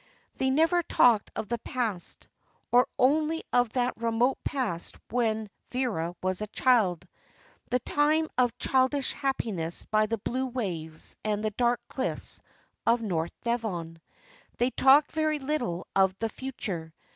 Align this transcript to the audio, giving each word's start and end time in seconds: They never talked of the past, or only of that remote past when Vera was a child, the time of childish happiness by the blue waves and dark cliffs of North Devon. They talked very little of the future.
They 0.37 0.49
never 0.49 0.81
talked 0.81 1.29
of 1.35 1.47
the 1.47 1.59
past, 1.59 2.27
or 2.71 2.87
only 2.97 3.43
of 3.53 3.69
that 3.73 3.93
remote 3.97 4.39
past 4.43 4.95
when 5.11 5.47
Vera 5.69 6.15
was 6.23 6.41
a 6.41 6.47
child, 6.47 7.07
the 7.69 7.77
time 7.81 8.27
of 8.35 8.57
childish 8.57 9.13
happiness 9.13 9.85
by 9.85 10.07
the 10.07 10.17
blue 10.17 10.47
waves 10.47 11.15
and 11.23 11.45
dark 11.55 11.81
cliffs 11.87 12.41
of 12.83 13.03
North 13.03 13.33
Devon. 13.41 14.01
They 14.57 14.71
talked 14.71 15.11
very 15.11 15.37
little 15.37 15.85
of 15.95 16.17
the 16.17 16.29
future. 16.29 16.95